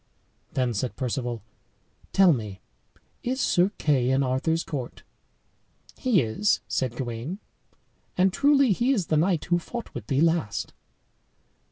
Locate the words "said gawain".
6.67-7.37